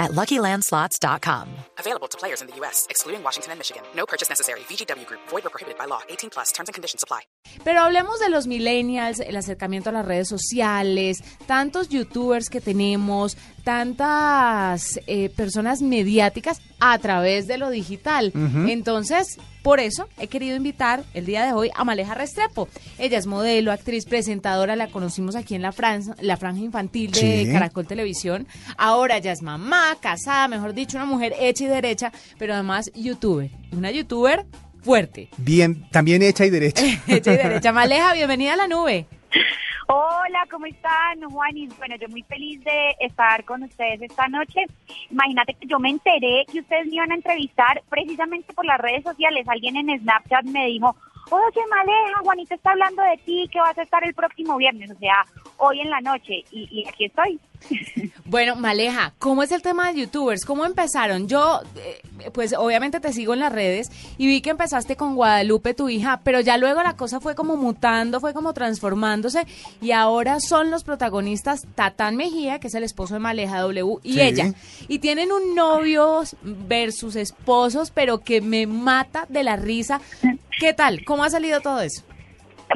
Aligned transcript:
at 0.00 0.10
LuckyLandSlots.com. 0.12 1.46
Available 1.78 2.08
to 2.08 2.18
players 2.18 2.40
in 2.42 2.48
the 2.48 2.56
U.S., 2.56 2.86
excluding 2.90 3.22
Washington 3.22 3.52
and 3.52 3.60
Michigan. 3.60 3.82
No 3.94 4.06
purchase 4.06 4.28
necessary. 4.28 4.60
VGW 4.60 5.06
Group. 5.06 5.20
Void 5.28 5.46
or 5.46 5.50
prohibited 5.50 5.78
by 5.78 5.84
law. 5.84 6.00
18 6.08 6.30
plus. 6.30 6.50
Terms 6.50 6.68
and 6.68 6.74
conditions 6.74 7.04
apply. 7.04 7.20
Pero 7.64 7.80
hablemos 7.80 8.18
de 8.18 8.28
los 8.30 8.46
millennials, 8.46 9.20
el 9.20 9.36
acercamiento 9.36 9.90
a 9.90 9.92
las 9.92 10.06
redes 10.06 10.28
sociales, 10.28 11.22
tantos 11.46 11.88
youtubers 11.88 12.48
que 12.48 12.60
tenemos, 12.60 13.36
tantas 13.64 14.98
eh, 15.06 15.28
personas 15.30 15.82
mediáticas 15.82 16.60
a 16.80 16.98
través 16.98 17.46
de 17.46 17.58
lo 17.58 17.70
digital. 17.70 18.32
Entonces, 18.68 19.38
por 19.62 19.78
eso 19.80 20.08
he 20.18 20.26
querido 20.26 20.56
invitar 20.56 21.04
el 21.14 21.26
día 21.26 21.44
de 21.44 21.52
hoy 21.52 21.70
a 21.74 21.84
Maleja 21.84 22.14
Restrepo. 22.14 22.68
Ella 22.98 23.18
es 23.18 23.26
modelo, 23.26 23.72
actriz, 23.72 24.06
presentadora, 24.06 24.74
la 24.76 24.88
conocimos 24.88 25.36
aquí 25.36 25.54
en 25.54 25.62
la, 25.62 25.72
franja, 25.72 26.14
la 26.20 26.36
franja 26.36 26.60
infantil 26.60 27.10
de 27.12 27.44
Sí. 27.44 27.52
Caracol 27.52 27.86
Televisión. 27.86 28.46
Ahora 28.78 29.18
ya 29.18 29.32
es 29.32 29.42
mamá, 29.42 29.96
casada, 30.00 30.48
mejor 30.48 30.72
dicho, 30.74 30.96
una 30.96 31.04
mujer 31.06 31.34
hecha 31.38 31.64
y 31.64 31.66
derecha, 31.68 32.12
pero 32.38 32.54
además 32.54 32.90
youtuber. 32.94 33.50
Una 33.72 33.90
youtuber 33.90 34.46
fuerte. 34.82 35.28
Bien, 35.36 35.86
también 35.90 36.22
hecha 36.22 36.46
y 36.46 36.50
derecha. 36.50 36.82
hecha 37.06 37.32
y 37.34 37.36
derecha. 37.36 37.72
Maleja, 37.74 38.14
bienvenida 38.14 38.54
a 38.54 38.56
la 38.56 38.68
nube. 38.68 39.06
Hola, 39.92 40.46
¿cómo 40.48 40.66
están, 40.66 41.20
Juanis? 41.32 41.76
Bueno, 41.76 41.96
yo 41.96 42.08
muy 42.08 42.22
feliz 42.22 42.62
de 42.62 42.94
estar 43.00 43.44
con 43.44 43.64
ustedes 43.64 44.00
esta 44.00 44.28
noche. 44.28 44.64
Imagínate 45.10 45.54
que 45.54 45.66
yo 45.66 45.80
me 45.80 45.90
enteré 45.90 46.46
que 46.46 46.60
ustedes 46.60 46.86
me 46.86 46.94
iban 46.94 47.10
a 47.10 47.16
entrevistar 47.16 47.82
precisamente 47.88 48.52
por 48.52 48.64
las 48.64 48.78
redes 48.78 49.02
sociales. 49.02 49.48
Alguien 49.48 49.76
en 49.76 49.98
Snapchat 49.98 50.44
me 50.44 50.66
dijo, 50.66 50.94
oye, 51.30 51.60
Maleja, 51.68 52.20
Juanita 52.22 52.54
está 52.54 52.70
hablando 52.70 53.02
de 53.02 53.16
ti, 53.24 53.48
que 53.50 53.58
vas 53.58 53.76
a 53.78 53.82
estar 53.82 54.04
el 54.04 54.14
próximo 54.14 54.56
viernes, 54.58 54.92
o 54.92 54.98
sea, 55.00 55.24
hoy 55.60 55.80
en 55.80 55.90
la 55.90 56.00
noche. 56.00 56.44
Y, 56.50 56.68
y 56.70 56.88
aquí 56.88 57.04
estoy. 57.06 57.38
Bueno, 58.24 58.54
Maleja, 58.54 59.12
¿cómo 59.18 59.42
es 59.42 59.50
el 59.50 59.60
tema 59.60 59.88
de 59.92 60.00
youtubers? 60.02 60.44
¿Cómo 60.44 60.64
empezaron? 60.64 61.26
Yo, 61.26 61.60
eh, 61.74 62.00
pues 62.32 62.54
obviamente 62.56 63.00
te 63.00 63.12
sigo 63.12 63.34
en 63.34 63.40
las 63.40 63.52
redes 63.52 63.90
y 64.18 64.28
vi 64.28 64.40
que 64.40 64.50
empezaste 64.50 64.94
con 64.94 65.16
Guadalupe, 65.16 65.74
tu 65.74 65.88
hija, 65.88 66.20
pero 66.22 66.38
ya 66.38 66.56
luego 66.56 66.80
la 66.80 66.96
cosa 66.96 67.18
fue 67.18 67.34
como 67.34 67.56
mutando, 67.56 68.20
fue 68.20 68.32
como 68.32 68.52
transformándose 68.54 69.46
y 69.82 69.90
ahora 69.90 70.38
son 70.38 70.70
los 70.70 70.84
protagonistas 70.84 71.66
Tatán 71.74 72.14
Mejía, 72.14 72.60
que 72.60 72.68
es 72.68 72.74
el 72.74 72.84
esposo 72.84 73.14
de 73.14 73.20
Maleja 73.20 73.58
W, 73.62 73.96
y 74.04 74.12
Sí. 74.14 74.20
ella. 74.20 74.52
Y 74.86 75.00
tienen 75.00 75.32
un 75.32 75.56
novio 75.56 76.22
versus 76.42 77.16
esposos, 77.16 77.90
pero 77.90 78.18
que 78.18 78.40
me 78.40 78.68
mata 78.68 79.26
de 79.28 79.42
la 79.42 79.56
risa. 79.56 80.00
¿Qué 80.60 80.72
tal? 80.72 81.04
¿Cómo 81.04 81.24
ha 81.24 81.30
salido 81.30 81.60
todo 81.60 81.80
eso? 81.80 82.02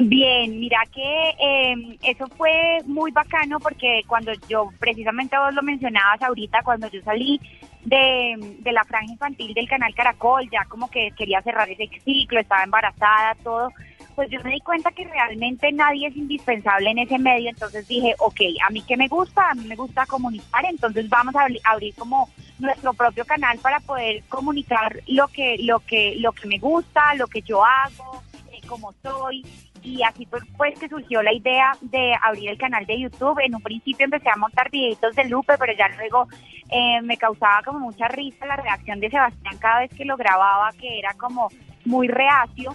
Bien, 0.01 0.59
mira 0.59 0.81
que 0.93 1.29
eh, 1.39 1.97
eso 2.03 2.27
fue 2.35 2.79
muy 2.85 3.11
bacano 3.11 3.59
porque 3.61 4.01
cuando 4.07 4.33
yo, 4.49 4.69
precisamente 4.77 5.37
vos 5.37 5.53
lo 5.53 5.63
mencionabas 5.63 6.21
ahorita, 6.21 6.63
cuando 6.63 6.89
yo 6.89 7.01
salí 7.03 7.39
de, 7.85 8.57
de 8.59 8.71
la 8.73 8.83
franja 8.83 9.09
infantil 9.13 9.53
del 9.53 9.69
canal 9.69 9.95
Caracol, 9.95 10.49
ya 10.51 10.65
como 10.65 10.89
que 10.91 11.11
quería 11.11 11.41
cerrar 11.43 11.69
ese 11.69 11.87
ciclo, 12.03 12.41
estaba 12.41 12.63
embarazada, 12.65 13.35
todo, 13.41 13.71
pues 14.15 14.29
yo 14.29 14.41
me 14.43 14.51
di 14.51 14.59
cuenta 14.59 14.91
que 14.91 15.05
realmente 15.05 15.71
nadie 15.71 16.07
es 16.07 16.17
indispensable 16.17 16.89
en 16.89 16.99
ese 16.99 17.17
medio, 17.17 17.49
entonces 17.49 17.87
dije, 17.87 18.15
ok, 18.19 18.41
a 18.67 18.71
mí 18.71 18.81
que 18.81 18.97
me 18.97 19.07
gusta, 19.07 19.49
a 19.51 19.55
mí 19.55 19.65
me 19.65 19.77
gusta 19.77 20.05
comunicar, 20.07 20.65
entonces 20.65 21.07
vamos 21.07 21.33
a 21.37 21.47
abri- 21.47 21.61
abrir 21.63 21.95
como 21.95 22.27
nuestro 22.59 22.93
propio 22.93 23.23
canal 23.23 23.59
para 23.59 23.79
poder 23.79 24.23
comunicar 24.27 24.99
lo 25.07 25.29
que, 25.29 25.55
lo 25.59 25.79
que, 25.79 26.15
lo 26.17 26.33
que 26.33 26.47
me 26.47 26.59
gusta, 26.59 27.13
lo 27.15 27.27
que 27.27 27.41
yo 27.43 27.63
hago, 27.63 28.21
eh, 28.51 28.59
como 28.67 28.93
soy 29.01 29.45
y 29.85 30.01
así 30.03 30.25
fue 30.25 30.39
pues 30.57 30.77
que 30.79 30.89
surgió 30.89 31.21
la 31.21 31.31
idea 31.31 31.73
de 31.81 32.15
abrir 32.21 32.49
el 32.49 32.57
canal 32.57 32.85
de 32.85 32.99
YouTube. 32.99 33.39
En 33.39 33.55
un 33.55 33.61
principio 33.61 34.05
empecé 34.05 34.29
a 34.29 34.35
montar 34.35 34.71
videitos 34.71 35.15
de 35.15 35.25
Lupe, 35.25 35.53
pero 35.59 35.73
ya 35.73 35.87
luego 35.89 36.27
eh, 36.71 37.01
me 37.03 37.17
causaba 37.17 37.61
como 37.63 37.79
mucha 37.79 38.07
risa 38.07 38.45
la 38.47 38.55
reacción 38.55 38.99
de 38.99 39.11
Sebastián 39.11 39.57
cada 39.59 39.81
vez 39.81 39.91
que 39.93 40.05
lo 40.05 40.17
grababa, 40.17 40.71
que 40.79 40.97
era 40.99 41.13
como 41.13 41.49
muy 41.85 42.07
reacio. 42.07 42.73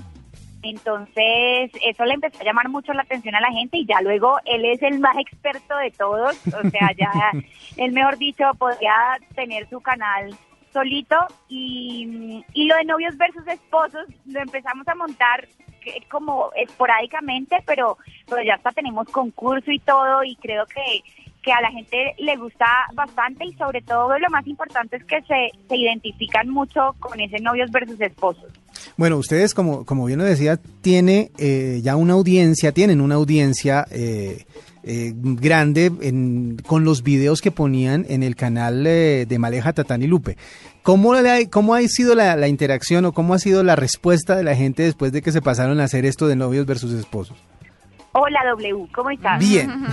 Entonces, 0.63 1.73
eso 1.85 2.05
le 2.05 2.15
empezó 2.15 2.39
a 2.41 2.45
llamar 2.45 2.69
mucho 2.69 2.93
la 2.93 3.03
atención 3.03 3.35
a 3.35 3.41
la 3.41 3.51
gente 3.51 3.79
y 3.79 3.87
ya 3.87 4.01
luego 4.03 4.39
él 4.45 4.65
es 4.67 4.83
el 4.83 5.01
más 5.01 5.17
experto 5.17 5.77
de 5.79 5.91
todos, 5.91 6.39
o 6.47 6.71
sea, 6.71 6.93
ya 6.97 7.11
él, 7.77 7.93
mejor 7.93 8.19
dicho, 8.19 8.45
podría 8.59 9.19
tener 9.35 9.69
su 9.69 9.81
canal 9.81 10.37
solito 10.71 11.17
y, 11.49 12.45
y 12.53 12.67
lo 12.67 12.77
de 12.77 12.85
novios 12.85 13.17
versus 13.17 13.47
esposos 13.49 14.07
lo 14.27 14.41
empezamos 14.41 14.87
a 14.87 14.95
montar 14.95 15.49
que- 15.81 16.03
como 16.11 16.51
esporádicamente, 16.57 17.57
pero, 17.67 17.99
pero 18.29 18.43
ya 18.43 18.55
hasta 18.55 18.71
tenemos 18.73 19.09
concurso 19.09 19.71
y 19.71 19.79
todo 19.81 20.23
y 20.25 20.37
creo 20.37 20.65
que, 20.67 21.03
que 21.43 21.53
a 21.53 21.61
la 21.61 21.71
gente 21.71 22.15
le 22.19 22.37
gusta 22.37 22.67
bastante 22.95 23.47
y 23.47 23.53
sobre 23.55 23.83
todo 23.83 24.19
lo 24.19 24.29
más 24.31 24.47
importante 24.47 24.97
es 24.97 25.05
que 25.05 25.21
se, 25.23 25.51
se 25.69 25.77
identifican 25.77 26.49
mucho 26.49 26.95
con 27.01 27.19
ese 27.21 27.39
novios 27.41 27.71
versus 27.71 28.01
esposos. 28.01 28.45
Bueno, 28.97 29.17
ustedes, 29.17 29.55
como, 29.55 29.85
como 29.85 30.05
bien 30.07 30.19
lo 30.19 30.25
decía, 30.25 30.59
tiene 30.81 31.31
eh, 31.39 31.81
ya 31.83 31.97
una 31.97 32.15
audiencia, 32.15 32.73
tienen 32.73 33.01
una 33.01 33.17
audiencia 33.17 33.87
eh, 33.91 34.45
eh, 34.83 35.13
grande 35.15 35.91
en- 36.01 36.57
con 36.67 36.85
los 36.85 37.03
videos 37.03 37.41
que 37.41 37.51
ponían 37.51 38.07
en 38.09 38.23
el 38.23 38.37
canal 38.37 38.87
eh, 38.87 39.27
de 39.29 39.39
Maleja, 39.39 39.73
Tatán 39.73 40.03
y 40.03 40.07
Lupe. 40.07 40.37
¿Cómo, 40.83 41.15
le 41.15 41.51
cómo 41.51 41.75
ha 41.75 41.83
sido 41.83 42.15
la, 42.15 42.37
la 42.37 42.49
interacción 42.49 43.05
o 43.05 43.13
cómo 43.13 43.35
ha 43.35 43.39
sido 43.39 43.63
la 43.63 43.77
respuesta 43.77 44.37
de 44.37 44.45
la 44.45 44.55
gente 44.57 44.83
después 44.83 45.13
de 45.13 45.21
que 45.23 45.33
se 45.33 45.43
pasaron 45.43 45.81
a 45.81 45.85
hacer 45.85 46.05
esto 46.07 46.27
de 46.27 46.37
novios 46.37 46.65
versus 46.67 46.93
esposos? 46.93 47.37
Hola 48.13 48.41
W, 48.57 48.89
¿cómo 48.93 49.11
estás? 49.11 49.39
Bien. 49.39 49.71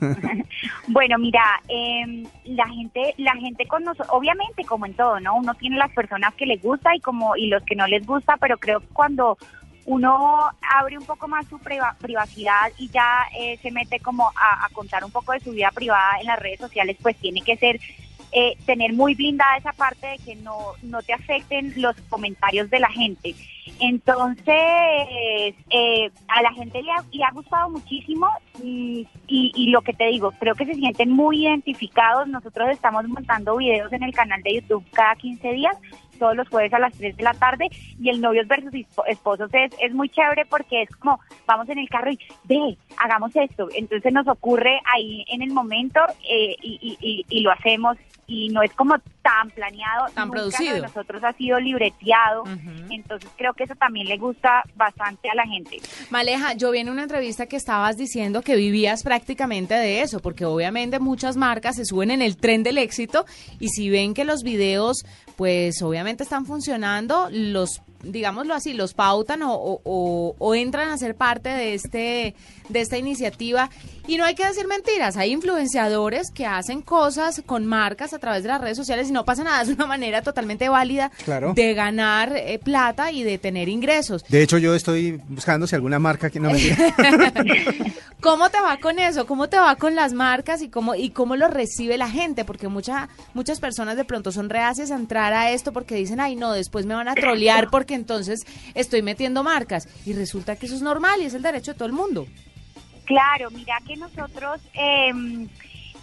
Bueno, 0.88 1.18
mira, 1.18 1.42
eh, 1.68 2.24
la 2.44 2.66
gente, 2.68 3.14
la 3.18 3.32
gente 3.36 3.66
con 3.66 3.84
nosotros, 3.84 4.08
obviamente 4.12 4.64
como 4.64 4.86
en 4.86 4.94
todo, 4.94 5.18
¿no? 5.20 5.36
Uno 5.36 5.54
tiene 5.54 5.76
las 5.76 5.90
personas 5.92 6.32
que 6.34 6.46
les 6.46 6.62
gusta 6.62 6.94
y 6.94 7.00
como 7.00 7.36
y 7.36 7.48
los 7.48 7.62
que 7.64 7.74
no 7.74 7.86
les 7.86 8.06
gusta, 8.06 8.36
pero 8.40 8.56
creo 8.58 8.80
que 8.80 8.86
cuando 8.88 9.36
uno 9.86 10.50
abre 10.74 10.98
un 10.98 11.04
poco 11.04 11.28
más 11.28 11.46
su 11.46 11.58
priva- 11.58 11.96
privacidad 12.00 12.72
y 12.78 12.88
ya 12.88 13.26
eh, 13.38 13.58
se 13.62 13.70
mete 13.70 14.00
como 14.00 14.28
a, 14.28 14.64
a 14.64 14.68
contar 14.70 15.04
un 15.04 15.10
poco 15.10 15.32
de 15.32 15.40
su 15.40 15.52
vida 15.52 15.70
privada 15.74 16.18
en 16.20 16.26
las 16.26 16.38
redes 16.38 16.60
sociales, 16.60 16.96
pues 17.02 17.16
tiene 17.16 17.40
que 17.42 17.56
ser 17.56 17.80
eh, 18.32 18.56
tener 18.66 18.92
muy 18.94 19.14
blindada 19.14 19.56
esa 19.58 19.72
parte 19.72 20.06
de 20.08 20.18
que 20.18 20.34
no, 20.36 20.58
no 20.82 21.02
te 21.02 21.12
afecten 21.12 21.72
los 21.76 21.94
comentarios 22.08 22.68
de 22.68 22.80
la 22.80 22.88
gente. 22.90 23.34
Entonces, 23.78 24.44
eh, 25.70 26.10
a 26.28 26.42
la 26.42 26.52
gente 26.52 26.82
le 26.82 26.90
ha, 26.90 27.04
le 27.12 27.24
ha 27.24 27.30
gustado 27.30 27.70
muchísimo 27.70 28.28
y, 28.62 29.06
y, 29.28 29.52
y 29.54 29.70
lo 29.70 29.82
que 29.82 29.92
te 29.92 30.06
digo, 30.08 30.32
creo 30.32 30.54
que 30.54 30.66
se 30.66 30.74
sienten 30.74 31.10
muy 31.10 31.44
identificados. 31.46 32.26
Nosotros 32.26 32.70
estamos 32.70 33.06
montando 33.08 33.56
videos 33.56 33.92
en 33.92 34.02
el 34.02 34.12
canal 34.12 34.42
de 34.42 34.54
YouTube 34.56 34.84
cada 34.92 35.14
15 35.16 35.52
días, 35.52 35.76
todos 36.18 36.36
los 36.36 36.48
jueves 36.48 36.72
a 36.72 36.78
las 36.78 36.92
3 36.94 37.16
de 37.16 37.22
la 37.22 37.34
tarde 37.34 37.68
y 38.00 38.08
el 38.10 38.20
novios 38.20 38.46
versus 38.48 38.72
esp- 38.72 39.04
esposos 39.06 39.50
es, 39.52 39.72
es 39.80 39.92
muy 39.94 40.08
chévere 40.08 40.44
porque 40.46 40.82
es 40.82 40.90
como 40.96 41.20
vamos 41.46 41.68
en 41.68 41.78
el 41.78 41.88
carro 41.88 42.10
y 42.10 42.18
ve, 42.44 42.76
hagamos 42.98 43.34
esto. 43.36 43.68
Entonces 43.74 44.12
nos 44.12 44.26
ocurre 44.28 44.80
ahí 44.94 45.24
en 45.28 45.42
el 45.42 45.50
momento 45.52 46.00
eh, 46.28 46.56
y- 46.62 47.24
y 47.28 47.40
lo 47.40 47.50
hacemos 47.50 47.96
y 48.26 48.48
no 48.48 48.62
es 48.62 48.72
como 48.72 48.96
tan 49.22 49.50
planeado. 49.50 50.06
Tan 50.14 50.28
Nunca 50.28 50.38
producido. 50.38 50.78
Nosotros 50.80 51.22
ha 51.24 51.32
sido 51.32 51.58
libreteado. 51.60 52.44
Entonces 52.90 53.30
creo 53.36 53.52
que 53.54 53.64
eso 53.64 53.74
también 53.74 54.06
le 54.08 54.18
gusta 54.18 54.62
bastante 54.76 55.28
a 55.30 55.34
la 55.34 55.46
gente. 55.46 55.80
Maleja, 56.10 56.54
yo 56.54 56.70
vi 56.70 56.80
en 56.80 56.90
una 56.90 57.02
entrevista 57.02 57.46
que 57.46 57.56
estabas 57.56 57.96
diciendo 57.96 58.42
que 58.42 58.56
vivías 58.56 59.02
prácticamente 59.02 59.74
de 59.74 60.02
eso, 60.02 60.20
porque 60.20 60.44
obviamente 60.44 60.98
muchas 60.98 61.36
marcas 61.36 61.76
se 61.76 61.84
suben 61.84 62.10
en 62.10 62.22
el 62.22 62.36
tren 62.36 62.62
del 62.62 62.78
éxito 62.78 63.24
y 63.58 63.68
si 63.68 63.90
ven 63.90 64.14
que 64.14 64.24
los 64.24 64.42
videos, 64.42 65.04
pues 65.36 65.82
obviamente 65.82 66.22
están 66.22 66.46
funcionando, 66.46 67.28
los 67.30 67.80
digámoslo 68.04 68.54
así, 68.54 68.72
los 68.74 68.94
pautan 68.94 69.42
o, 69.42 69.54
o- 69.54 69.80
o- 69.84 70.36
o 70.38 70.54
entran 70.54 70.88
a 70.90 70.98
ser 70.98 71.14
parte 71.14 71.48
de 71.48 71.74
este 71.74 72.34
de 72.68 72.80
esta 72.80 72.96
iniciativa 72.96 73.68
y 74.06 74.16
no 74.16 74.24
hay 74.24 74.34
que 74.34 74.46
decir 74.46 74.66
mentiras, 74.66 75.18
hay 75.18 75.32
influenciadores 75.32 76.30
que 76.30 76.46
hacen 76.46 76.80
cosas 76.80 77.42
con 77.44 77.66
marcas 77.66 78.14
a 78.14 78.18
través 78.18 78.42
de 78.42 78.48
las 78.48 78.60
redes 78.60 78.76
sociales 78.78 79.08
y 79.10 79.12
no 79.12 79.26
pasa 79.26 79.44
nada, 79.44 79.60
es 79.62 79.68
una 79.68 79.84
manera 79.86 80.22
totalmente 80.22 80.70
válida 80.70 81.10
Claro. 81.26 81.52
de 81.54 81.74
ganar 81.74 82.32
eh, 82.34 82.58
plata 82.58 83.12
y 83.12 83.22
de 83.22 83.36
tener 83.36 83.68
ingresos. 83.68 84.24
De 84.30 84.42
hecho, 84.42 84.56
yo 84.56 84.74
estoy 84.74 85.20
buscando 85.28 85.66
si 85.66 85.74
alguna 85.74 85.98
marca 85.98 86.30
que 86.30 86.40
no 86.40 86.50
me 86.50 86.58
diga. 86.58 86.76
¿Cómo 88.24 88.48
te 88.48 88.58
va 88.58 88.78
con 88.78 88.98
eso? 88.98 89.26
¿Cómo 89.26 89.50
te 89.50 89.58
va 89.58 89.76
con 89.76 89.94
las 89.94 90.14
marcas 90.14 90.62
y 90.62 90.70
cómo 90.70 90.94
y 90.94 91.10
cómo 91.10 91.36
lo 91.36 91.46
recibe 91.46 91.98
la 91.98 92.08
gente? 92.08 92.46
Porque 92.46 92.68
mucha, 92.68 93.10
muchas 93.34 93.60
personas 93.60 93.98
de 93.98 94.06
pronto 94.06 94.32
son 94.32 94.48
reacias 94.48 94.90
a 94.90 94.94
entrar 94.94 95.34
a 95.34 95.50
esto 95.50 95.74
porque 95.74 95.94
dicen, 95.94 96.20
ay 96.20 96.34
no, 96.34 96.52
después 96.52 96.86
me 96.86 96.94
van 96.94 97.06
a 97.06 97.14
trolear 97.14 97.68
porque 97.68 97.92
entonces 97.92 98.46
estoy 98.72 99.02
metiendo 99.02 99.42
marcas. 99.42 99.90
Y 100.06 100.14
resulta 100.14 100.56
que 100.56 100.64
eso 100.64 100.74
es 100.74 100.80
normal 100.80 101.20
y 101.20 101.26
es 101.26 101.34
el 101.34 101.42
derecho 101.42 101.72
de 101.72 101.76
todo 101.76 101.86
el 101.86 101.92
mundo. 101.92 102.26
Claro, 103.04 103.50
mira 103.50 103.76
que 103.86 103.94
nosotros 103.96 104.58
eh, 104.72 105.12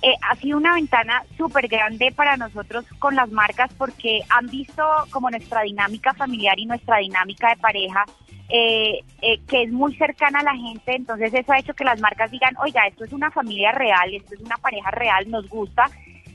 eh, 0.02 0.16
ha 0.22 0.36
sido 0.36 0.58
una 0.58 0.74
ventana 0.74 1.24
súper 1.38 1.68
grande 1.68 2.12
para 2.12 2.38
nosotros 2.38 2.86
con 3.00 3.16
las 3.16 3.30
marcas 3.32 3.72
porque 3.78 4.22
han 4.30 4.48
visto 4.48 4.84
como 5.12 5.30
nuestra 5.30 5.62
dinámica 5.62 6.14
familiar 6.14 6.58
y 6.60 6.66
nuestra 6.66 6.98
dinámica 6.98 7.50
de 7.50 7.58
pareja. 7.58 8.06
Eh, 8.54 9.00
eh, 9.22 9.40
que 9.48 9.64
es 9.64 9.72
muy 9.72 9.96
cercana 9.96 10.40
a 10.40 10.44
la 10.44 10.54
gente, 10.54 10.94
entonces 10.94 11.34
eso 11.34 11.54
ha 11.54 11.60
hecho 11.60 11.74
que 11.74 11.86
las 11.86 12.02
marcas 12.02 12.30
digan, 12.32 12.54
oiga, 12.58 12.86
esto 12.86 13.06
es 13.06 13.14
una 13.14 13.32
familia 13.32 13.72
real, 13.72 14.14
esto 14.14 14.36
es 14.36 14.42
una 14.42 14.58
pareja 14.58 14.92
real, 14.92 15.32
nos 15.32 15.48
gusta, 15.48 15.90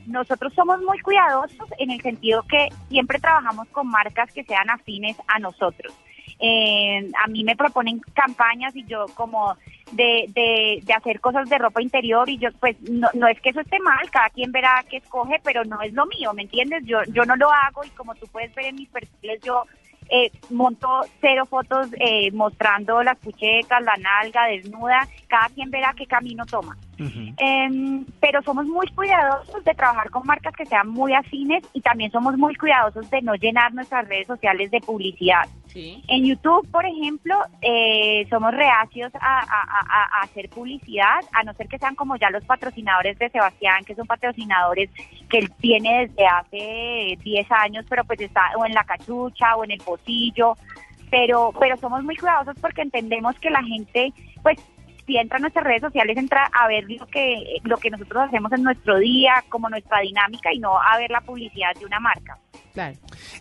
nosotros 0.07 0.55
somos 0.55 0.81
muy 0.81 0.99
cuidadosos 1.01 1.69
en 1.79 1.91
el 1.91 2.01
sentido 2.01 2.43
que 2.45 2.69
siempre 2.89 3.19
trabajamos 3.19 3.69
con 3.69 3.89
marcas 3.89 4.33
que 4.33 4.45
sean 4.45 4.71
afines 4.71 5.17
a 5.27 5.39
nosotros. 5.39 5.93
Eh, 6.39 7.11
a 7.23 7.29
mí 7.29 7.45
me 7.45 7.57
proponen 7.57 8.01
campañas 8.15 8.75
y 8.77 8.85
yo 8.85 9.07
como 9.15 9.57
de, 9.93 10.27
de, 10.29 10.81
de, 10.83 10.93
hacer 10.93 11.21
cosas 11.21 11.49
de 11.49 11.59
ropa 11.59 11.81
interior 11.81 12.29
y 12.29 12.39
yo 12.39 12.49
pues 12.59 12.77
no, 12.83 13.09
no 13.15 13.29
es 13.29 13.41
que 13.41 13.51
eso 13.51 13.61
esté 13.61 13.79
mal, 13.79 14.11
cada 14.11 14.31
quien 14.31 14.51
verá 14.51 14.85
qué 14.89 14.97
escoge, 14.99 15.41
pero 15.45 15.65
no 15.65 15.81
es 15.83 15.93
lo 15.93 16.07
mío, 16.07 16.33
¿me 16.35 16.43
entiendes? 16.43 16.85
Yo, 16.85 16.99
yo 17.13 17.25
no 17.25 17.37
lo 17.37 17.51
hago 17.51 17.85
y 17.85 17.91
como 17.91 18.15
tú 18.15 18.27
puedes 18.27 18.55
ver 18.55 18.67
en 18.67 18.77
mis 18.77 18.89
perfiles 18.89 19.41
yo 19.43 19.65
eh, 20.09 20.31
monto 20.51 20.89
cero 21.21 21.47
fotos 21.47 21.89
eh, 21.99 22.31
mostrando 22.33 23.03
las 23.03 23.19
puchetas, 23.19 23.83
la 23.83 23.97
nalga 23.97 24.47
desnuda, 24.47 25.09
cada 25.27 25.49
quien 25.49 25.71
verá 25.71 25.95
qué 25.97 26.07
camino 26.07 26.45
toma. 26.47 26.77
Eh, 26.99 28.05
pero 28.21 28.43
somos 28.43 28.67
muy 28.67 28.87
cuidadosos 28.89 29.63
de 29.65 29.75
trabajar 29.75 30.11
con 30.11 30.27
marcas 30.27 30.55
que 30.57 30.67
sean 30.67 30.89
muy 30.89 31.13
afines 31.13 31.63
y 31.73 31.81
también 31.81 32.11
somos 32.11 32.37
muy 32.37 32.55
cuidadosos 32.55 33.09
de 33.11 33.23
no 33.23 33.35
llenar 33.35 33.75
nuestras 33.75 34.09
redes 34.09 34.27
sociales 34.27 34.71
de 34.71 34.81
publicidad. 34.81 35.45
Sí. 35.67 36.03
En 36.09 36.25
YouTube, 36.25 36.67
por 36.71 36.87
ejemplo, 36.87 37.37
eh, 37.61 38.27
somos 38.31 38.55
reacios 38.55 39.15
a, 39.15 39.41
a, 39.41 39.43
a, 39.43 40.21
a, 40.21 40.23
hacer 40.23 40.49
publicidad, 40.49 41.21
a 41.33 41.43
no 41.43 41.53
ser 41.55 41.69
que 41.69 41.79
sean 41.79 41.95
como 41.95 42.17
ya 42.17 42.31
los 42.31 42.45
patrocinadores 42.45 43.19
de 43.19 43.29
Sebastián, 43.29 43.85
que 43.85 43.95
son 43.95 44.07
patrocinadores 44.07 44.89
que 45.29 45.39
él 45.39 45.53
tiene 45.61 46.07
desde 46.07 46.27
hace 46.27 47.19
10 47.23 47.53
años, 47.53 47.85
pero 47.89 48.05
pues 48.05 48.21
está 48.21 48.53
o 48.57 48.65
en 48.65 48.73
la 48.73 48.85
cachucha 48.85 49.57
o 49.57 49.65
en 49.65 49.73
el 49.73 49.81
pocillo, 49.81 50.55
pero, 51.11 51.53
pero 51.59 51.77
somos 51.77 52.03
muy 52.03 52.17
cuidadosos 52.17 52.57
porque 52.61 52.83
entendemos 52.83 53.39
que 53.39 53.51
la 53.51 53.63
gente, 53.63 54.13
pues 54.43 54.59
si 55.07 55.17
entra 55.17 55.39
a 55.39 55.41
nuestras 55.41 55.65
redes 55.65 55.83
sociales, 55.83 56.17
entra 56.17 56.51
a 56.53 56.67
ver 56.69 56.85
lo 56.89 57.07
que, 57.07 57.59
lo 57.63 57.77
que 57.77 57.91
nosotros 57.91 58.25
hacemos 58.25 58.53
en 58.53 58.63
nuestro 58.63 58.99
día, 58.99 59.45
como 59.49 59.69
nuestra 59.69 60.01
dinámica 60.01 60.53
y 60.53 60.59
no 60.59 60.79
a 60.79 60.99
ver 60.99 61.11
la 61.11 61.21
publicidad 61.21 61.75
de 61.79 61.87
una 61.87 62.01
marca. 62.01 62.39
Claro. 62.77 62.99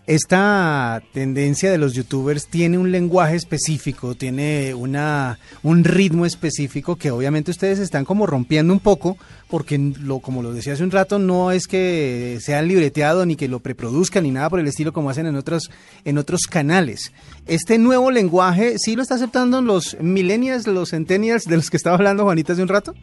Esta 0.07 1.03
tendencia 1.11 1.69
de 1.69 1.77
los 1.77 1.91
youtubers 1.91 2.47
tiene 2.47 2.77
un 2.77 2.93
lenguaje 2.93 3.35
específico, 3.35 4.15
tiene 4.15 4.73
una, 4.73 5.39
un 5.61 5.83
ritmo 5.83 6.25
específico 6.25 6.95
que 6.95 7.11
obviamente 7.11 7.51
ustedes 7.51 7.79
están 7.79 8.05
como 8.05 8.27
rompiendo 8.27 8.71
un 8.71 8.79
poco, 8.79 9.17
porque 9.49 9.77
lo, 9.77 10.19
como 10.19 10.41
lo 10.41 10.53
decía 10.53 10.71
hace 10.71 10.85
un 10.85 10.91
rato, 10.91 11.19
no 11.19 11.51
es 11.51 11.67
que 11.67 12.37
sean 12.39 12.69
libreteado 12.69 13.25
ni 13.25 13.35
que 13.35 13.49
lo 13.49 13.59
preproduzcan 13.59 14.23
ni 14.23 14.31
nada 14.31 14.49
por 14.49 14.61
el 14.61 14.67
estilo 14.67 14.93
como 14.93 15.09
hacen 15.09 15.25
en 15.25 15.35
otros, 15.35 15.69
en 16.05 16.17
otros 16.17 16.43
canales. 16.47 17.11
Este 17.45 17.77
nuevo 17.77 18.11
lenguaje, 18.11 18.79
¿sí 18.79 18.95
lo 18.95 19.01
está 19.01 19.15
aceptando 19.15 19.61
los 19.61 19.97
millennials, 19.99 20.65
los 20.65 20.91
centennials 20.91 21.43
de 21.43 21.57
los 21.57 21.69
que 21.69 21.75
estaba 21.75 21.97
hablando 21.97 22.23
Juanita 22.23 22.53
hace 22.53 22.61
un 22.61 22.69
rato? 22.69 22.95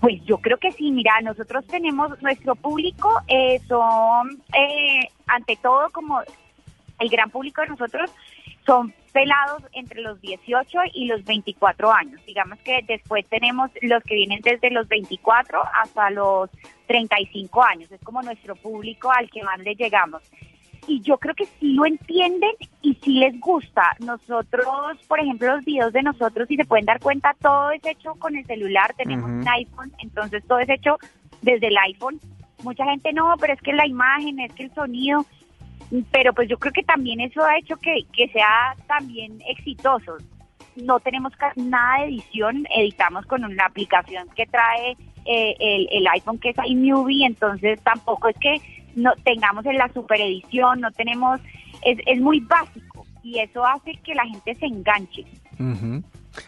Pues 0.00 0.24
yo 0.24 0.38
creo 0.38 0.56
que 0.58 0.72
sí, 0.72 0.90
mira, 0.90 1.20
nosotros 1.20 1.66
tenemos, 1.66 2.20
nuestro 2.22 2.54
público 2.54 3.20
eh, 3.28 3.60
son, 3.68 4.42
eh, 4.56 5.08
ante 5.26 5.56
todo, 5.56 5.90
como 5.90 6.20
el 6.98 7.08
gran 7.08 7.30
público 7.30 7.60
de 7.60 7.68
nosotros, 7.68 8.10
son 8.64 8.94
pelados 9.12 9.62
entre 9.72 10.00
los 10.00 10.20
18 10.20 10.78
y 10.94 11.06
los 11.06 11.24
24 11.24 11.92
años. 11.92 12.24
Digamos 12.24 12.58
que 12.60 12.82
después 12.86 13.26
tenemos 13.28 13.70
los 13.82 14.02
que 14.04 14.14
vienen 14.14 14.40
desde 14.42 14.70
los 14.70 14.88
24 14.88 15.60
hasta 15.82 16.10
los 16.10 16.48
35 16.86 17.62
años. 17.62 17.90
Es 17.90 18.00
como 18.02 18.22
nuestro 18.22 18.56
público 18.56 19.10
al 19.10 19.28
que 19.30 19.42
más 19.42 19.58
le 19.58 19.74
llegamos 19.74 20.22
y 20.86 21.00
yo 21.00 21.18
creo 21.18 21.34
que 21.34 21.46
sí 21.46 21.74
lo 21.74 21.86
entienden 21.86 22.52
y 22.82 22.94
sí 22.94 23.12
les 23.14 23.38
gusta. 23.40 23.96
Nosotros, 24.00 24.66
por 25.06 25.20
ejemplo, 25.20 25.54
los 25.54 25.64
videos 25.64 25.92
de 25.92 26.02
nosotros, 26.02 26.48
si 26.48 26.56
se 26.56 26.64
pueden 26.64 26.86
dar 26.86 27.00
cuenta, 27.00 27.34
todo 27.40 27.70
es 27.70 27.84
hecho 27.84 28.14
con 28.16 28.36
el 28.36 28.44
celular, 28.46 28.94
tenemos 28.96 29.30
uh 29.30 29.34
-huh. 29.34 29.40
un 29.40 29.48
iPhone, 29.48 29.92
entonces 29.98 30.42
todo 30.46 30.58
es 30.58 30.68
hecho 30.68 30.98
desde 31.42 31.68
el 31.68 31.78
iPhone. 31.78 32.20
Mucha 32.62 32.84
gente 32.84 33.12
no, 33.12 33.34
pero 33.40 33.54
es 33.54 33.60
que 33.62 33.72
la 33.72 33.86
imagen, 33.86 34.40
es 34.40 34.52
que 34.52 34.64
el 34.64 34.74
sonido, 34.74 35.24
pero 36.10 36.32
pues 36.32 36.48
yo 36.48 36.58
creo 36.58 36.72
que 36.72 36.82
también 36.82 37.20
eso 37.20 37.42
ha 37.42 37.58
hecho 37.58 37.76
que, 37.76 38.04
que 38.12 38.28
sea 38.28 38.74
también 38.86 39.40
exitoso. 39.48 40.16
No 40.76 41.00
tenemos 41.00 41.32
nada 41.56 42.00
de 42.00 42.08
edición, 42.08 42.66
editamos 42.76 43.26
con 43.26 43.44
una 43.44 43.66
aplicación 43.66 44.28
que 44.36 44.46
trae 44.46 44.96
eh, 45.24 45.56
el, 45.58 45.88
el 45.90 46.06
iPhone 46.08 46.38
que 46.38 46.50
es 46.50 46.56
iMovie, 46.64 47.26
entonces 47.26 47.80
tampoco 47.82 48.28
es 48.28 48.36
que 48.38 48.60
no 48.94 49.12
tengamos 49.24 49.64
en 49.66 49.76
la 49.76 49.92
super 49.92 50.20
edición, 50.20 50.80
no 50.80 50.90
tenemos, 50.92 51.40
es, 51.84 51.98
es 52.06 52.20
muy 52.20 52.40
básico 52.40 53.06
y 53.22 53.38
eso 53.38 53.64
hace 53.64 53.98
que 54.04 54.14
la 54.14 54.24
gente 54.24 54.54
se 54.54 54.66
enganche. 54.66 55.24
Uh 55.58 55.64
-huh. 55.64 56.02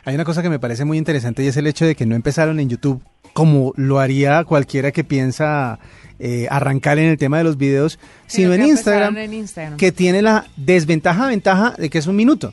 Hay 0.05 0.15
una 0.15 0.25
cosa 0.25 0.43
que 0.43 0.51
me 0.51 0.59
parece 0.59 0.85
muy 0.85 0.99
interesante 0.99 1.43
y 1.43 1.49
es 1.49 1.57
el 1.57 1.67
hecho 1.67 1.85
de 1.85 1.95
que 1.95 2.07
no 2.07 2.15
empezaron 2.15 2.61
en 2.61 2.69
YouTube 2.69 3.03
como 3.33 3.73
lo 3.77 3.99
haría 3.99 4.45
cualquiera 4.45 4.93
que 4.93 5.05
piensa 5.05 5.79
eh, 6.19 6.47
arrancar 6.51 6.99
en 6.99 7.09
el 7.09 7.19
tema 7.19 7.39
de 7.39 7.45
los 7.45 7.57
videos, 7.57 7.99
sino, 8.27 8.53
sino 8.53 8.65
en, 8.65 8.71
Instagram, 8.71 9.17
en 9.17 9.35
Instagram, 9.35 9.77
que 9.79 9.91
tiene 9.91 10.23
la 10.23 10.47
desventaja 10.57 11.27
ventaja 11.27 11.75
de 11.79 11.91
que 11.91 11.99
es 11.99 12.07
un 12.07 12.17
minuto. 12.17 12.53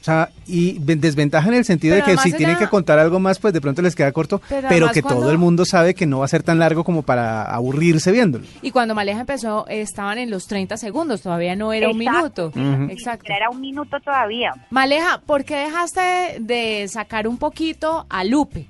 O 0.00 0.04
sea, 0.04 0.30
y 0.46 0.78
desventaja 0.78 1.48
en 1.48 1.54
el 1.54 1.64
sentido 1.64 1.96
pero 1.96 2.06
de 2.06 2.12
que 2.12 2.18
si 2.22 2.32
tienen 2.32 2.56
que 2.56 2.68
contar 2.68 2.98
algo 2.98 3.18
más, 3.18 3.38
pues 3.38 3.52
de 3.52 3.60
pronto 3.60 3.82
les 3.82 3.94
queda 3.94 4.12
corto, 4.12 4.40
pero, 4.48 4.68
pero 4.68 4.90
que 4.90 5.02
cuando... 5.02 5.22
todo 5.22 5.30
el 5.32 5.38
mundo 5.38 5.64
sabe 5.64 5.94
que 5.94 6.06
no 6.06 6.20
va 6.20 6.24
a 6.24 6.28
ser 6.28 6.42
tan 6.42 6.58
largo 6.58 6.84
como 6.84 7.02
para 7.02 7.42
aburrirse 7.42 8.12
viéndolo. 8.12 8.44
Y 8.62 8.70
cuando 8.70 8.94
Maleja 8.94 9.20
empezó, 9.20 9.66
estaban 9.68 10.18
en 10.18 10.30
los 10.30 10.46
30 10.46 10.76
segundos, 10.76 11.22
todavía 11.22 11.56
no 11.56 11.72
era 11.72 11.90
Exacto. 11.90 12.46
un 12.52 12.52
minuto. 12.52 12.52
Uh 12.54 12.86
-huh. 12.86 12.92
Exacto. 12.92 13.32
Era 13.32 13.50
un 13.50 13.60
minuto 13.60 13.98
todavía. 14.00 14.54
Maleja, 14.70 15.20
¿por 15.26 15.44
qué 15.44 15.56
dejaste 15.56 16.36
de 16.40 16.86
sacar 16.88 17.26
un 17.26 17.36
poquito 17.36 18.06
a 18.08 18.24
Lupe? 18.24 18.66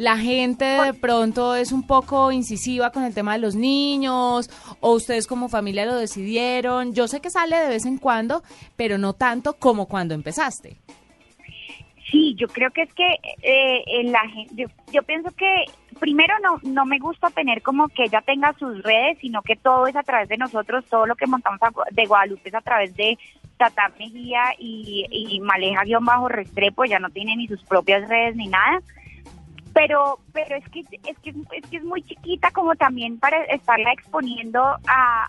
La 0.00 0.16
gente 0.16 0.64
de 0.64 0.94
pronto 0.94 1.54
es 1.54 1.72
un 1.72 1.86
poco 1.86 2.32
incisiva 2.32 2.90
con 2.90 3.04
el 3.04 3.12
tema 3.12 3.34
de 3.34 3.38
los 3.38 3.54
niños 3.54 4.48
o 4.80 4.92
ustedes 4.94 5.26
como 5.26 5.50
familia 5.50 5.84
lo 5.84 5.94
decidieron. 5.94 6.94
Yo 6.94 7.06
sé 7.06 7.20
que 7.20 7.28
sale 7.28 7.56
de 7.56 7.68
vez 7.68 7.84
en 7.84 7.98
cuando, 7.98 8.42
pero 8.76 8.96
no 8.96 9.12
tanto 9.12 9.58
como 9.58 9.84
cuando 9.84 10.14
empezaste. 10.14 10.78
Sí, 12.10 12.34
yo 12.38 12.48
creo 12.48 12.70
que 12.70 12.84
es 12.84 12.94
que 12.94 13.06
eh, 13.42 14.04
la 14.04 14.26
gente, 14.26 14.54
yo, 14.56 14.68
yo, 14.90 15.02
pienso 15.02 15.32
que 15.32 15.66
primero 15.98 16.32
no, 16.42 16.58
no 16.62 16.86
me 16.86 16.98
gusta 16.98 17.28
tener 17.28 17.60
como 17.60 17.88
que 17.88 18.04
ella 18.04 18.22
tenga 18.22 18.54
sus 18.54 18.82
redes, 18.82 19.18
sino 19.20 19.42
que 19.42 19.54
todo 19.54 19.86
es 19.86 19.96
a 19.96 20.02
través 20.02 20.30
de 20.30 20.38
nosotros, 20.38 20.86
todo 20.86 21.04
lo 21.04 21.14
que 21.14 21.26
montamos 21.26 21.60
de 21.90 22.06
Guadalupe 22.06 22.48
es 22.48 22.54
a 22.54 22.62
través 22.62 22.96
de 22.96 23.18
Tata 23.58 23.92
Mejía 23.98 24.54
y, 24.58 25.04
y 25.10 25.40
Maleja-Restrepo, 25.40 26.86
ya 26.86 26.98
no 26.98 27.10
tiene 27.10 27.36
ni 27.36 27.46
sus 27.46 27.62
propias 27.64 28.08
redes 28.08 28.34
ni 28.34 28.46
nada 28.46 28.80
pero 29.72 30.18
pero 30.32 30.56
es 30.56 30.68
que 30.70 30.80
es 30.80 31.18
que 31.18 31.30
es 31.52 31.66
que 31.70 31.76
es 31.76 31.84
muy 31.84 32.02
chiquita 32.02 32.50
como 32.50 32.74
también 32.76 33.18
para 33.18 33.44
estarla 33.44 33.92
exponiendo 33.92 34.62
a, 34.62 34.78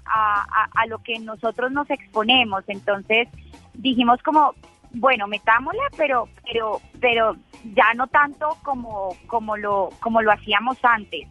a, 0.05 0.69
a, 0.73 0.85
lo 0.87 0.99
que 0.99 1.19
nosotros 1.19 1.71
nos 1.71 1.89
exponemos. 1.89 2.63
Entonces 2.67 3.27
dijimos 3.73 4.21
como 4.23 4.53
bueno 4.93 5.27
metámosla 5.27 5.83
pero 5.95 6.27
pero 6.45 6.81
pero 6.99 7.35
ya 7.75 7.93
no 7.95 8.07
tanto 8.07 8.57
como 8.63 9.15
como 9.27 9.57
lo 9.57 9.89
como 9.99 10.21
lo 10.21 10.31
hacíamos 10.31 10.77
antes. 10.83 11.27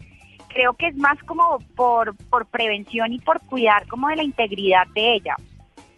Creo 0.48 0.74
que 0.74 0.88
es 0.88 0.96
más 0.96 1.18
como 1.24 1.58
por 1.76 2.16
por 2.28 2.46
prevención 2.46 3.12
y 3.12 3.18
por 3.18 3.40
cuidar 3.40 3.86
como 3.88 4.08
de 4.08 4.16
la 4.16 4.22
integridad 4.22 4.86
de 4.94 5.14
ella 5.14 5.36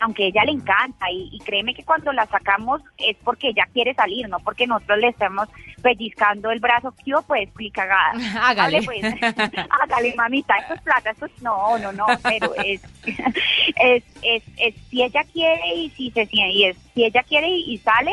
aunque 0.03 0.25
a 0.25 0.27
ella 0.27 0.45
le 0.45 0.53
encanta 0.53 1.11
y, 1.11 1.29
y, 1.33 1.39
créeme 1.39 1.75
que 1.75 1.85
cuando 1.85 2.13
la 2.13 2.27
sacamos 2.27 2.83
es 2.99 3.17
porque 3.23 3.51
ella 3.51 3.69
quiere 3.73 3.95
salir, 3.95 4.29
no 4.29 4.41
porque 4.41 4.67
nosotros 4.67 4.99
le 4.99 5.09
estemos 5.09 5.49
pellizcando 5.81 6.51
el 6.51 6.59
brazo, 6.59 6.93
yo 7.07 7.23
pues 7.23 7.49
cagada. 7.73 8.13
Hágale. 8.43 8.83
Pues, 8.83 9.01
hágale, 9.23 10.15
mamita, 10.17 10.57
esto 10.57 10.75
es 10.75 10.83
plata, 10.83 11.11
esto 11.11 11.27
es, 11.27 11.43
no, 11.43 11.79
no, 11.79 11.93
no, 11.93 12.07
pero 12.23 12.53
es, 12.57 12.83
es, 13.05 14.03
es, 14.23 14.43
es, 14.57 14.75
si 14.91 15.05
ella 15.05 15.23
quiere 15.33 15.75
y 15.77 15.91
si 15.91 16.11
se 16.11 16.29
y 16.33 16.65
es, 16.65 16.77
si 16.95 17.05
ella 17.05 17.23
quiere 17.23 17.49
y, 17.49 17.75
y 17.75 17.79
sale 17.79 18.13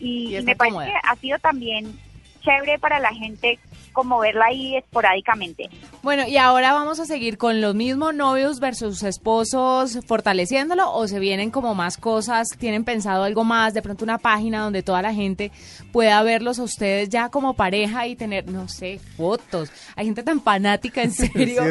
y, 0.00 0.36
y 0.36 0.42
me 0.42 0.54
parece 0.54 0.84
que 0.84 0.94
ha 1.02 1.16
sido 1.16 1.38
también 1.38 1.98
chévere 2.42 2.78
para 2.78 2.98
la 2.98 3.12
gente 3.14 3.58
como 3.92 4.18
verla 4.20 4.46
ahí 4.46 4.76
esporádicamente. 4.76 5.68
Bueno, 6.02 6.26
y 6.26 6.36
ahora 6.38 6.72
vamos 6.72 6.98
a 6.98 7.04
seguir 7.04 7.36
con 7.36 7.60
los 7.60 7.74
mismos 7.74 8.14
novios 8.14 8.58
versus 8.58 9.02
esposos 9.02 9.98
fortaleciéndolo 10.06 10.92
o 10.92 11.06
se 11.06 11.18
vienen 11.18 11.50
como 11.50 11.74
más 11.74 11.98
cosas, 11.98 12.48
tienen 12.58 12.84
pensado 12.84 13.24
algo 13.24 13.44
más, 13.44 13.74
de 13.74 13.82
pronto 13.82 14.04
una 14.04 14.18
página 14.18 14.60
donde 14.60 14.82
toda 14.82 15.02
la 15.02 15.12
gente 15.12 15.52
pueda 15.92 16.22
verlos 16.22 16.58
a 16.58 16.62
ustedes 16.62 17.10
ya 17.10 17.28
como 17.28 17.54
pareja 17.54 18.06
y 18.06 18.16
tener, 18.16 18.48
no 18.48 18.66
sé, 18.68 18.98
fotos. 19.16 19.70
Hay 19.94 20.06
gente 20.06 20.22
tan 20.22 20.40
fanática, 20.40 21.02
en 21.02 21.12
serio, 21.12 21.62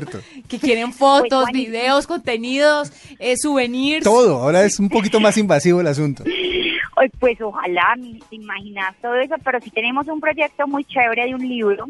que 0.48 0.60
quieren 0.60 0.94
fotos, 0.94 1.46
Pues, 1.50 1.54
videos, 1.54 2.08
contenidos, 2.08 2.92
eh, 3.20 3.36
souvenirs. 3.36 4.04
Todo, 4.04 4.44
ahora 4.44 4.64
es 4.64 4.80
un 4.80 4.90
poquito 4.90 5.20
más 5.20 5.38
invasivo 5.38 5.82
el 5.82 5.88
asunto. 5.88 6.24
Pues 7.20 7.42
ojalá, 7.42 7.96
te 8.30 8.36
imaginas 8.36 8.96
todo 9.02 9.16
eso, 9.16 9.36
pero 9.44 9.60
sí 9.60 9.70
tenemos 9.72 10.08
un 10.08 10.20
proyecto 10.20 10.68
muy 10.68 10.84
chévere 10.84 11.26
de 11.26 11.36
un 11.36 11.48
libro, 11.48 11.88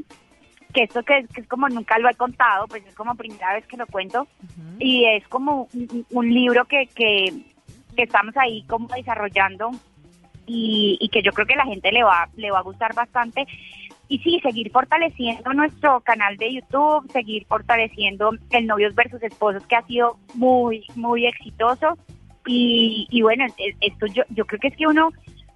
que 0.73 0.83
esto 0.83 1.03
que, 1.03 1.25
que 1.33 1.41
es 1.41 1.47
como 1.47 1.67
nunca 1.67 1.97
lo 1.99 2.09
he 2.09 2.15
contado, 2.15 2.67
pues 2.67 2.85
es 2.85 2.95
como 2.95 3.15
primera 3.15 3.53
vez 3.53 3.65
que 3.67 3.77
lo 3.77 3.87
cuento, 3.87 4.27
y 4.79 5.05
es 5.05 5.27
como 5.27 5.67
un, 5.73 6.05
un 6.11 6.33
libro 6.33 6.65
que, 6.65 6.87
que, 6.87 7.33
que 7.95 8.03
estamos 8.03 8.35
ahí 8.37 8.63
como 8.63 8.87
desarrollando 8.87 9.71
y, 10.45 10.97
y 10.99 11.09
que 11.09 11.21
yo 11.21 11.31
creo 11.31 11.47
que 11.47 11.55
la 11.55 11.65
gente 11.65 11.91
le 11.91 12.03
va, 12.03 12.29
le 12.35 12.51
va 12.51 12.59
a 12.59 12.63
gustar 12.63 12.93
bastante. 12.93 13.45
Y 14.07 14.19
sí, 14.19 14.41
seguir 14.41 14.69
fortaleciendo 14.71 15.53
nuestro 15.53 16.01
canal 16.01 16.35
de 16.35 16.55
YouTube, 16.55 17.09
seguir 17.13 17.45
fortaleciendo 17.45 18.31
el 18.49 18.67
Novios 18.67 18.93
versus 18.93 19.23
Esposos, 19.23 19.65
que 19.67 19.77
ha 19.77 19.83
sido 19.83 20.17
muy, 20.33 20.85
muy 20.95 21.27
exitoso. 21.27 21.97
Y, 22.45 23.07
y 23.09 23.21
bueno, 23.21 23.45
e- 23.57 23.75
esto 23.81 24.05
yo, 24.07 24.23
yo 24.29 24.45
creo 24.45 24.59
que 24.59 24.67
es 24.69 24.75
que 24.77 24.87
uno 24.87 25.11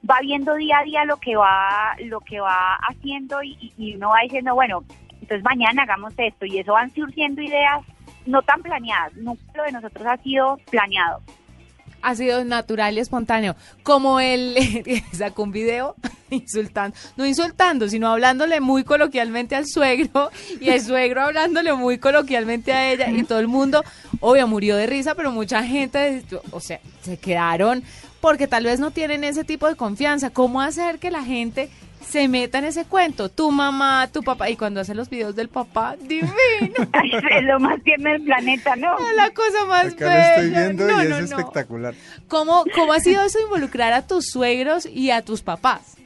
va 0.09 0.19
viendo 0.21 0.53
día 0.55 0.79
a 0.79 0.83
día 0.83 1.05
lo 1.05 1.17
que 1.17 1.35
va, 1.35 1.95
lo 2.05 2.19
que 2.21 2.39
va 2.39 2.75
haciendo 2.89 3.41
y, 3.43 3.57
y- 3.59 3.73
y 3.77 3.95
uno 3.95 4.09
va 4.09 4.21
diciendo, 4.23 4.53
bueno, 4.53 4.83
entonces 5.13 5.43
mañana 5.43 5.83
hagamos 5.83 6.13
esto 6.17 6.45
y 6.45 6.59
eso 6.59 6.73
van 6.73 6.93
surgiendo 6.93 7.41
ideas 7.41 7.81
no 8.25 8.41
tan 8.43 8.61
planeadas. 8.61 9.15
Nunca 9.15 9.41
lo 9.55 9.63
de 9.63 9.71
nosotros 9.71 10.05
ha 10.07 10.17
sido 10.17 10.57
planeado. 10.69 11.21
Ha 12.05 12.15
sido 12.15 12.45
natural 12.45 12.95
y 12.95 12.99
espontáneo. 12.99 13.55
Como 13.81 14.19
él 14.19 14.55
sacó 15.11 15.41
un 15.41 15.51
video 15.51 15.95
insultando, 16.29 16.95
no 17.17 17.25
insultando, 17.25 17.89
sino 17.89 18.09
hablándole 18.09 18.61
muy 18.61 18.83
coloquialmente 18.83 19.55
al 19.55 19.65
suegro 19.65 20.29
y 20.61 20.69
el 20.69 20.81
suegro 20.81 21.21
hablándole 21.21 21.73
muy 21.73 21.97
coloquialmente 21.97 22.73
a 22.73 22.91
ella 22.91 23.09
y 23.09 23.23
todo 23.23 23.39
el 23.39 23.47
mundo, 23.47 23.83
obvio, 24.19 24.47
murió 24.47 24.75
de 24.75 24.85
risa, 24.85 25.15
pero 25.15 25.31
mucha 25.31 25.63
gente, 25.63 26.23
o 26.51 26.59
sea, 26.59 26.79
se 27.01 27.17
quedaron 27.17 27.83
porque 28.21 28.47
tal 28.47 28.65
vez 28.65 28.79
no 28.79 28.91
tienen 28.91 29.23
ese 29.23 29.43
tipo 29.43 29.67
de 29.67 29.75
confianza. 29.75 30.29
¿Cómo 30.29 30.61
hacer 30.61 30.99
que 30.99 31.09
la 31.09 31.23
gente 31.23 31.69
se 32.07 32.27
meta 32.27 32.59
en 32.59 32.65
ese 32.65 32.85
cuento? 32.85 33.29
Tu 33.29 33.51
mamá, 33.51 34.07
tu 34.11 34.21
papá, 34.23 34.49
y 34.49 34.55
cuando 34.55 34.79
hacen 34.81 34.97
los 34.97 35.09
videos 35.09 35.35
del 35.35 35.49
papá, 35.49 35.95
divino. 35.99 36.31
es 37.31 37.43
lo 37.43 37.59
más 37.59 37.81
tierno 37.83 38.09
del 38.11 38.23
planeta, 38.23 38.75
¿no? 38.75 38.97
Es 38.97 39.15
la 39.15 39.31
cosa 39.31 39.65
más 39.65 39.93
Acá 39.93 40.05
lo 40.05 40.11
estoy 40.21 40.49
bella. 40.49 40.61
viendo 40.63 40.87
No, 40.87 41.01
y 41.01 41.05
es 41.05 41.09
no, 41.09 41.17
no. 41.19 41.25
espectacular. 41.25 41.93
¿Cómo, 42.27 42.63
¿Cómo 42.73 42.93
ha 42.93 42.99
sido 42.99 43.23
eso 43.23 43.39
involucrar 43.39 43.93
a 43.93 44.05
tus 44.07 44.27
suegros 44.29 44.85
y 44.85 45.11
a 45.11 45.21
tus 45.23 45.41
papás? 45.41 45.97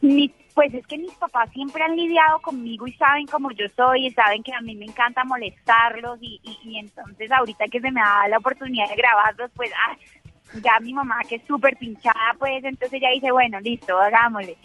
Mi- 0.00 0.32
pues 0.54 0.74
es 0.74 0.84
que 0.88 0.98
mis 0.98 1.12
papás 1.12 1.48
siempre 1.52 1.84
han 1.84 1.94
lidiado 1.94 2.40
conmigo 2.40 2.84
y 2.88 2.92
saben 2.94 3.28
cómo 3.28 3.52
yo 3.52 3.66
soy 3.76 4.08
y 4.08 4.10
saben 4.10 4.42
que 4.42 4.52
a 4.52 4.60
mí 4.60 4.74
me 4.74 4.86
encanta 4.86 5.22
molestarlos 5.22 6.18
y, 6.20 6.40
y, 6.42 6.58
y 6.70 6.78
entonces 6.80 7.30
ahorita 7.30 7.66
que 7.70 7.80
se 7.80 7.92
me 7.92 8.00
da 8.00 8.26
la 8.26 8.38
oportunidad 8.38 8.88
de 8.88 8.96
grabarlos, 8.96 9.52
pues 9.54 9.70
ah, 9.86 9.96
ya 10.54 10.78
mi 10.80 10.92
mamá 10.92 11.16
que 11.28 11.36
es 11.36 11.42
súper 11.46 11.76
pinchada, 11.76 12.34
pues 12.38 12.62
entonces 12.64 13.00
ya 13.00 13.10
dice, 13.10 13.30
bueno, 13.32 13.60
listo, 13.60 13.98
hagámosle. 13.98 14.56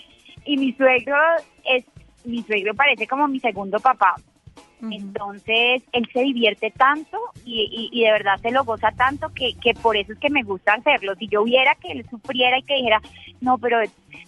Y 0.45 0.57
mi 0.57 0.73
suegro 0.73 1.15
es, 1.63 1.85
mi 2.23 2.43
suegro 2.43 2.73
parece 2.73 3.07
como 3.07 3.27
mi 3.27 3.39
segundo 3.39 3.79
papá. 3.79 4.15
Entonces, 4.91 5.81
él 5.93 6.09
se 6.11 6.19
divierte 6.21 6.71
tanto 6.71 7.17
y, 7.45 7.89
y- 7.91 7.99
y 7.99 8.03
de 8.03 8.11
verdad 8.11 8.39
se 8.41 8.51
lo 8.51 8.65
goza 8.65 8.91
tanto 8.91 9.29
que, 9.29 9.53
que 9.61 9.73
por 9.75 9.95
eso 9.95 10.11
es 10.11 10.19
que 10.19 10.29
me 10.29 10.43
gusta 10.43 10.73
hacerlo. 10.73 11.15
Si 11.15 11.27
yo 11.29 11.43
viera 11.45 11.75
que 11.75 11.91
él 11.93 12.05
sufriera 12.09 12.57
y 12.59 12.63
que 12.63 12.75
dijera, 12.75 13.01
no, 13.39 13.57
pero 13.57 13.77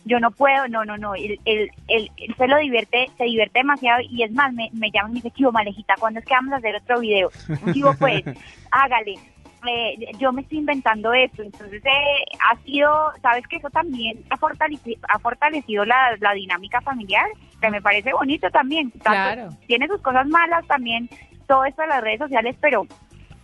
yo 0.05 0.19
no 0.21 0.31
puedo, 0.31 0.67
no, 0.69 0.85
no, 0.85 0.97
no, 0.97 1.13
él, 1.15 1.39
él, 1.45 1.69
él- 1.87 2.09
él 2.17 2.35
se 2.37 2.47
lo 2.47 2.57
divierte, 2.57 3.11
se 3.17 3.25
divierte 3.25 3.59
demasiado 3.59 4.01
y 4.09 4.23
es 4.23 4.31
más, 4.31 4.53
me, 4.53 4.69
me 4.73 4.91
llama 4.91 5.09
y 5.09 5.13
me 5.13 5.21
dice, 5.21 5.31
Chivo, 5.31 5.51
Malejita, 5.51 5.97
¿cuándo 5.99 6.19
es 6.21 6.25
que 6.25 6.33
vamos 6.35 6.53
a 6.53 6.57
hacer 6.57 6.75
otro 6.77 6.99
video? 6.99 7.29
Chivo, 7.73 7.93
pues, 7.99 8.23
hágale. 8.71 9.19
Eh, 9.67 10.11
yo 10.19 10.31
me 10.31 10.41
estoy 10.41 10.59
inventando 10.59 11.13
esto, 11.13 11.41
entonces 11.41 11.83
eh, 11.85 12.25
ha 12.51 12.55
sido, 12.63 13.11
sabes 13.21 13.45
que 13.47 13.57
eso 13.57 13.69
también 13.69 14.23
ha 14.29 14.37
fortalecido, 14.37 14.99
ha 15.09 15.19
fortalecido 15.19 15.85
la, 15.85 16.15
la 16.19 16.33
dinámica 16.33 16.81
familiar, 16.81 17.25
que 17.61 17.69
me 17.69 17.81
parece 17.81 18.13
bonito 18.13 18.49
también. 18.51 18.91
Tanto- 18.91 19.09
Claro. 19.11 19.49
Tiene 19.67 19.87
sus 19.87 20.01
cosas 20.01 20.27
malas 20.27 20.65
también, 20.67 21.09
todo 21.47 21.65
esto 21.65 21.81
de 21.81 21.87
las 21.89 22.01
redes 22.01 22.19
sociales, 22.19 22.55
pero 22.59 22.85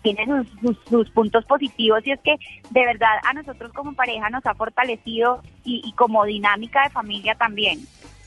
tiene 0.01 0.25
sus, 0.25 0.47
sus, 0.61 0.77
sus 0.89 1.09
puntos 1.11 1.45
positivos 1.45 2.01
y 2.07 2.11
es 2.11 2.19
que 2.21 2.35
de 2.71 2.85
verdad 2.85 3.19
a 3.23 3.33
nosotros 3.33 3.71
como 3.73 3.93
pareja 3.93 4.29
nos 4.31 4.43
ha 4.47 4.55
fortalecido 4.55 5.41
y, 5.63 5.81
y 5.85 5.91
como 5.93 6.25
dinámica 6.25 6.83
de 6.83 6.89
familia 6.89 7.35
también. 7.35 7.79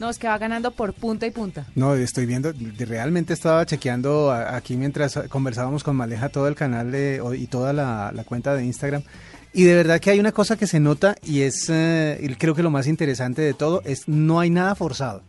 No, 0.05 0.11
es 0.11 0.19
que 0.19 0.29
va 0.29 0.37
ganando 0.37 0.71
por 0.71 0.93
punta 0.93 1.27
y 1.27 1.31
punta. 1.31 1.65
No, 1.75 1.95
estoy 1.95 2.27
viendo, 2.27 2.53
realmente 2.77 3.33
estaba 3.33 3.65
chequeando 3.65 4.31
aquí 4.31 4.77
mientras 4.77 5.19
conversábamos 5.31 5.83
con 5.83 5.97
Maleja 5.97 6.29
todo 6.29 6.47
el 6.47 6.55
canal 6.55 6.93
de, 6.93 7.23
y 7.39 7.47
toda 7.47 7.73
la, 7.73 8.13
la 8.15 8.23
cuenta 8.25 8.55
de 8.55 8.67
Instagram. 8.67 9.03
Y 9.55 9.63
de 9.65 9.75
verdad 9.75 10.01
que 10.01 10.11
hay 10.11 10.21
una 10.21 10.33
cosa 10.33 10.59
que 10.59 10.67
se 10.67 10.79
nota 10.79 11.17
y 11.23 11.41
es, 11.41 11.71
eh, 11.71 12.19
y 12.21 12.35
creo 12.35 12.55
que 12.55 12.63
lo 12.63 12.69
más 12.69 12.87
interesante 12.87 13.41
de 13.41 13.55
todo 13.55 13.81
es 13.87 14.07
no 14.07 14.41
hay 14.41 14.51
nada 14.51 14.75
forzado. 14.75 15.23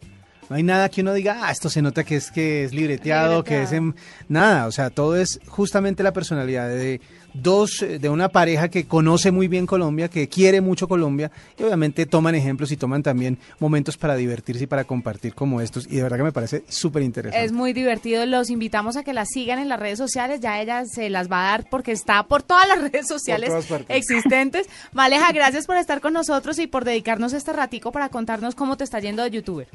No 0.49 0.57
hay 0.57 0.63
nada 0.63 0.89
que 0.89 0.99
uno 0.99 1.13
diga, 1.13 1.39
ah, 1.43 1.51
esto 1.51 1.69
se 1.69 1.81
nota 1.81 2.03
que 2.03 2.17
es 2.17 2.31
que 2.31 2.65
es 2.65 2.73
libreteado, 2.73 3.45
que 3.45 3.63
es 3.63 3.71
en... 3.71 3.95
nada, 4.27 4.67
o 4.67 4.73
sea, 4.73 4.89
todo 4.89 5.15
es 5.15 5.39
justamente 5.47 6.03
la 6.03 6.11
personalidad 6.11 6.67
de 6.67 6.99
dos, 7.41 7.81
eh, 7.81 7.99
de 7.99 8.09
una 8.09 8.29
pareja 8.29 8.69
que 8.69 8.85
conoce 8.85 9.31
muy 9.31 9.47
bien 9.47 9.65
Colombia, 9.65 10.07
que 10.07 10.27
quiere 10.27 10.61
mucho 10.61 10.87
Colombia 10.87 11.31
y 11.57 11.63
obviamente 11.63 12.05
toman 12.05 12.35
ejemplos 12.35 12.71
y 12.71 12.77
toman 12.77 13.03
también 13.03 13.37
momentos 13.59 13.97
para 13.97 14.15
divertirse 14.15 14.63
y 14.63 14.67
para 14.67 14.83
compartir 14.83 15.33
como 15.33 15.61
estos 15.61 15.87
y 15.87 15.97
de 15.97 16.03
verdad 16.03 16.17
que 16.17 16.23
me 16.23 16.31
parece 16.31 16.63
súper 16.67 17.03
interesante. 17.03 17.45
Es 17.45 17.51
muy 17.51 17.73
divertido. 17.73 18.25
Los 18.25 18.49
invitamos 18.49 18.97
a 18.97 19.03
que 19.03 19.13
la 19.13 19.25
sigan 19.25 19.59
en 19.59 19.69
las 19.69 19.79
redes 19.79 19.97
sociales. 19.97 20.39
Ya 20.39 20.61
ella 20.61 20.85
se 20.85 21.09
las 21.09 21.31
va 21.31 21.41
a 21.41 21.51
dar 21.51 21.69
porque 21.69 21.91
está 21.91 22.23
por 22.23 22.43
todas 22.43 22.67
las 22.67 22.81
redes 22.91 23.07
sociales 23.07 23.51
existentes. 23.89 24.67
Maleja, 24.93 25.31
gracias 25.31 25.65
por 25.65 25.77
estar 25.77 26.01
con 26.01 26.13
nosotros 26.13 26.59
y 26.59 26.67
por 26.67 26.85
dedicarnos 26.85 27.33
este 27.33 27.53
ratico 27.53 27.91
para 27.91 28.09
contarnos 28.09 28.55
cómo 28.55 28.77
te 28.77 28.83
está 28.83 28.99
yendo 28.99 29.23
de 29.23 29.31
youtuber. 29.31 29.67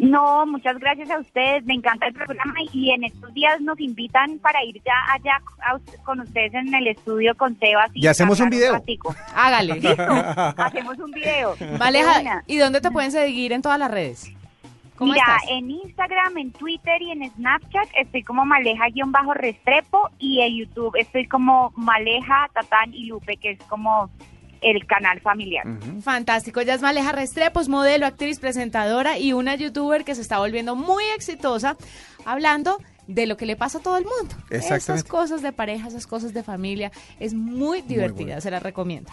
No, 0.00 0.46
muchas 0.46 0.78
gracias 0.78 1.10
a 1.10 1.18
ustedes, 1.18 1.62
me 1.66 1.74
encanta 1.74 2.06
el 2.06 2.14
programa 2.14 2.54
y 2.72 2.90
en 2.90 3.04
estos 3.04 3.34
días 3.34 3.60
nos 3.60 3.78
invitan 3.78 4.38
para 4.38 4.64
ir 4.64 4.80
ya 4.82 4.94
allá 5.12 5.42
a 5.62 5.78
con 6.04 6.20
ustedes 6.20 6.54
en 6.54 6.74
el 6.74 6.86
estudio 6.86 7.36
con 7.36 7.58
Sebas. 7.58 7.90
Y 7.92 8.06
hacemos 8.06 8.40
un 8.40 8.48
video. 8.48 8.82
Hágale. 9.34 9.74
Hacemos 10.56 10.98
un 10.98 11.10
video. 11.10 11.54
Una. 11.60 12.44
¿y 12.46 12.56
dónde 12.56 12.80
te 12.80 12.90
pueden 12.90 13.12
seguir 13.12 13.52
en 13.52 13.60
todas 13.60 13.78
las 13.78 13.90
redes? 13.90 14.32
¿Cómo 14.96 15.12
Mira, 15.12 15.24
estás? 15.36 15.50
en 15.50 15.70
Instagram, 15.70 16.38
en 16.38 16.52
Twitter 16.52 17.02
y 17.02 17.10
en 17.10 17.30
Snapchat 17.30 17.88
estoy 17.94 18.22
como 18.22 18.44
Maleja-Restrepo 18.46 20.10
y 20.18 20.40
en 20.40 20.56
YouTube 20.56 20.96
estoy 20.96 21.26
como 21.26 21.72
Maleja, 21.76 22.48
Tatán 22.54 22.94
y 22.94 23.06
Lupe, 23.06 23.36
que 23.36 23.52
es 23.52 23.58
como 23.64 24.10
el 24.60 24.86
canal 24.86 25.20
familiar. 25.20 25.66
Fantástico, 26.02 26.60
ella 26.60 26.74
es 26.74 26.82
Maleja 26.82 27.12
Restrepo, 27.12 27.60
es 27.60 27.68
modelo, 27.68 28.06
actriz, 28.06 28.38
presentadora 28.38 29.18
y 29.18 29.32
una 29.32 29.54
youtuber 29.54 30.04
que 30.04 30.14
se 30.14 30.20
está 30.20 30.38
volviendo 30.38 30.76
muy 30.76 31.04
exitosa 31.16 31.76
hablando 32.24 32.78
de 33.06 33.26
lo 33.26 33.36
que 33.36 33.46
le 33.46 33.56
pasa 33.56 33.78
a 33.78 33.80
todo 33.80 33.96
el 33.96 34.04
mundo. 34.04 34.34
Esas 34.50 35.04
cosas 35.04 35.42
de 35.42 35.52
pareja, 35.52 35.88
esas 35.88 36.06
cosas 36.06 36.32
de 36.32 36.42
familia, 36.42 36.92
es 37.18 37.34
muy 37.34 37.82
divertida, 37.82 38.26
bueno. 38.26 38.40
se 38.40 38.50
la 38.50 38.60
recomiendo. 38.60 39.08